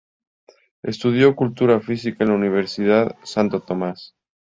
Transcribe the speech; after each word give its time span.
Estudió 0.81 1.35
Cultura 1.35 1.79
Física 1.79 2.23
en 2.23 2.31
la 2.31 2.35
Universidad 2.35 3.15
Santo 3.23 3.59
Tomás. 3.61 4.15